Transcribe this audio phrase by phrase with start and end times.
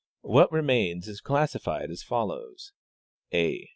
[0.23, 2.73] What remains is classified as follows:
[3.31, 3.69] A.